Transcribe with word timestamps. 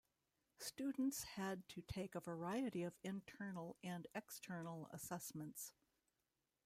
Students 0.57 1.21
had 1.35 1.69
to 1.69 1.83
take 1.83 2.15
a 2.15 2.19
variety 2.19 2.81
of 2.81 2.97
internal 3.03 3.77
and 3.83 4.07
external 4.15 4.89
assessments. 4.91 5.73